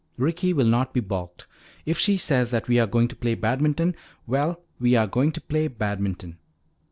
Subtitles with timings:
[0.17, 1.45] Ricky will not be balked.
[1.85, 5.41] If she says that we are going to play badminton well, we are going to
[5.41, 6.39] play badminton."